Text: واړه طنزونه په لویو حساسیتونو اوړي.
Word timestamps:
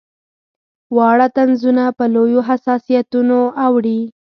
واړه 0.95 1.27
طنزونه 1.37 1.83
په 1.97 2.03
لویو 2.13 2.41
حساسیتونو 2.49 3.37
اوړي. 3.65 3.99